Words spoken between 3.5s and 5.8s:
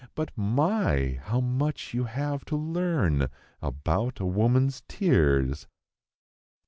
about a woman's tears!"